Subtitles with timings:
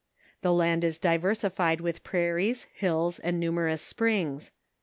[0.41, 4.49] The land is di versified with prairies, hills, and numerous spruigs.